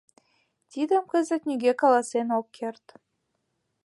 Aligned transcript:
Тидым 0.71 1.03
кызыт 1.11 1.41
нигӧ 1.47 1.71
каласен 1.81 2.27
ок 2.39 2.47
керт. 2.57 2.85